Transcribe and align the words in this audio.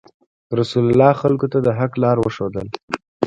رسول 0.59 0.85
الله 0.89 1.11
خلکو 1.21 1.45
ته 1.51 1.57
د 1.65 1.67
حق 1.79 1.91
لار 2.03 2.17
وښوده. 2.19 2.61